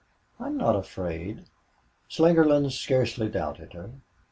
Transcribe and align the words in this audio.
"I'm 0.39 0.57
not 0.57 0.75
afraid." 0.75 1.45
Slingerland 2.09 2.71
scarcely 2.71 3.29
doubted 3.29 3.73
her. 3.73 3.91